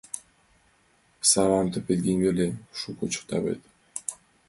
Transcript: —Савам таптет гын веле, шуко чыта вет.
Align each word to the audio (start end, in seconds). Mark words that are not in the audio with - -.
—Савам 1.29 1.67
таптет 1.73 1.99
гын 2.05 2.17
веле, 2.25 2.47
шуко 2.79 3.03
чыта 3.13 3.37
вет. 3.45 3.61